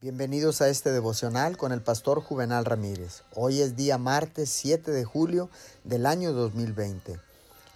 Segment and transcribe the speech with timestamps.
[0.00, 3.24] Bienvenidos a este devocional con el pastor Juvenal Ramírez.
[3.34, 5.50] Hoy es día martes 7 de julio
[5.82, 7.18] del año 2020.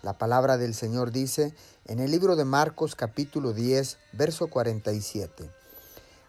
[0.03, 1.53] La palabra del Señor dice
[1.85, 5.51] en el libro de Marcos capítulo 10, verso 47.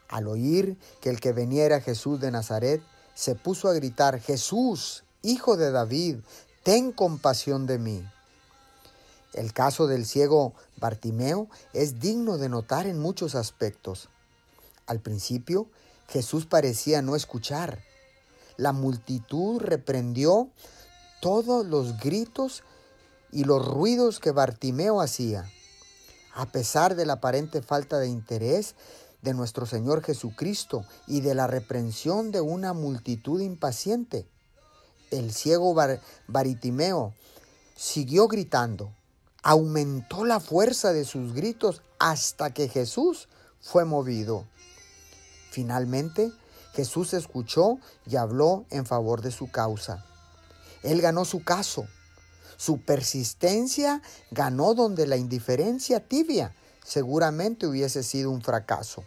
[0.10, 2.82] Al oír que el que veniera Jesús de Nazaret,
[3.14, 6.22] se puso a gritar, Jesús, hijo de David,
[6.64, 8.04] ten compasión de mí.
[9.34, 14.10] El caso del ciego Bartimeo es digno de notar en muchos aspectos.
[14.86, 15.70] Al principio,
[16.08, 17.84] Jesús parecía no escuchar.
[18.58, 20.50] La multitud reprendió
[21.22, 22.64] todos los gritos
[23.32, 25.50] y los ruidos que Bartimeo hacía.
[26.36, 28.76] A pesar de la aparente falta de interés
[29.22, 34.28] de nuestro Señor Jesucristo y de la reprensión de una multitud impaciente,
[35.12, 35.76] el ciego
[36.28, 37.14] Bartimeo
[37.76, 38.92] siguió gritando.
[39.44, 43.28] Aumentó la fuerza de sus gritos hasta que Jesús
[43.60, 44.46] fue movido.
[45.54, 46.32] Finalmente,
[46.74, 50.04] Jesús escuchó y habló en favor de su causa.
[50.82, 51.86] Él ganó su caso.
[52.58, 54.02] Su persistencia
[54.32, 59.04] ganó donde la indiferencia tibia seguramente hubiese sido un fracaso.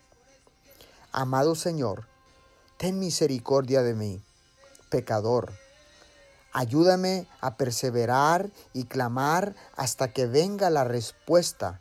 [1.10, 2.06] Amado Señor,
[2.76, 4.22] ten misericordia de mí,
[4.88, 5.52] pecador.
[6.52, 11.80] Ayúdame a perseverar y clamar hasta que venga la respuesta.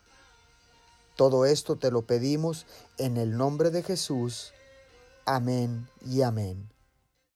[1.14, 2.66] Todo esto te lo pedimos
[2.98, 4.52] en el nombre de Jesús.
[5.28, 6.75] Amén y amén.